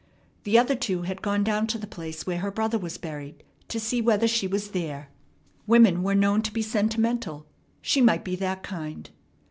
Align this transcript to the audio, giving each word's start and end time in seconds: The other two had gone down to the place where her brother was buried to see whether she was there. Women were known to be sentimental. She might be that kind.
The 0.45 0.57
other 0.57 0.73
two 0.73 1.03
had 1.03 1.21
gone 1.21 1.43
down 1.43 1.67
to 1.67 1.77
the 1.77 1.85
place 1.85 2.25
where 2.25 2.39
her 2.39 2.49
brother 2.49 2.79
was 2.79 2.97
buried 2.97 3.43
to 3.67 3.79
see 3.79 4.01
whether 4.01 4.27
she 4.27 4.47
was 4.47 4.69
there. 4.71 5.11
Women 5.67 6.01
were 6.01 6.15
known 6.15 6.41
to 6.41 6.51
be 6.51 6.63
sentimental. 6.63 7.45
She 7.83 8.01
might 8.01 8.25
be 8.25 8.35
that 8.37 8.63
kind. 8.63 9.11